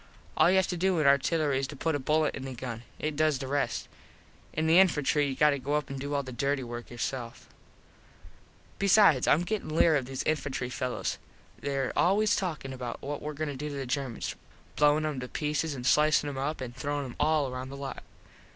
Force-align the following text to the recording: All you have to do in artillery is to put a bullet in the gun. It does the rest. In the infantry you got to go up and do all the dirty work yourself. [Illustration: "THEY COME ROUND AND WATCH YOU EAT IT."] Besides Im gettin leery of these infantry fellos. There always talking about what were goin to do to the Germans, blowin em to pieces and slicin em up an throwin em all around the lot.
All 0.35 0.49
you 0.49 0.55
have 0.57 0.65
to 0.69 0.77
do 0.77 0.97
in 0.97 1.05
artillery 1.05 1.59
is 1.59 1.67
to 1.67 1.75
put 1.75 1.93
a 1.93 1.99
bullet 1.99 2.33
in 2.33 2.43
the 2.43 2.55
gun. 2.55 2.81
It 2.97 3.15
does 3.15 3.37
the 3.37 3.45
rest. 3.47 3.87
In 4.51 4.65
the 4.65 4.79
infantry 4.79 5.27
you 5.27 5.35
got 5.35 5.51
to 5.51 5.59
go 5.59 5.73
up 5.75 5.91
and 5.91 5.99
do 5.99 6.15
all 6.15 6.23
the 6.23 6.31
dirty 6.31 6.63
work 6.63 6.89
yourself. 6.89 7.47
[Illustration: 8.79 8.79
"THEY 8.79 8.87
COME 8.87 9.03
ROUND 9.03 9.21
AND 9.21 9.45
WATCH 9.45 9.51
YOU 9.51 9.55
EAT 9.57 9.61
IT."] 9.61 9.67
Besides 9.67 9.69
Im 9.69 9.69
gettin 9.69 9.75
leery 9.77 9.99
of 9.99 10.05
these 10.05 10.23
infantry 10.23 10.69
fellos. 10.71 11.17
There 11.59 11.93
always 11.95 12.35
talking 12.35 12.73
about 12.73 12.99
what 13.03 13.21
were 13.21 13.35
goin 13.35 13.49
to 13.49 13.55
do 13.55 13.69
to 13.69 13.75
the 13.75 13.85
Germans, 13.85 14.33
blowin 14.75 15.05
em 15.05 15.19
to 15.19 15.27
pieces 15.27 15.75
and 15.75 15.85
slicin 15.85 16.29
em 16.29 16.37
up 16.39 16.61
an 16.61 16.71
throwin 16.73 17.05
em 17.05 17.15
all 17.19 17.47
around 17.47 17.69
the 17.69 17.77
lot. 17.77 18.01